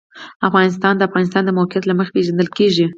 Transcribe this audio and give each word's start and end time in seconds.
افغانستان 0.47 0.93
د 0.95 0.99
د 1.01 1.07
افغانستان 1.09 1.43
د 1.45 1.49
موقعیت 1.57 1.83
له 1.87 1.93
مخې 1.97 2.11
پېژندل 2.15 2.47
کېږي. 2.57 2.85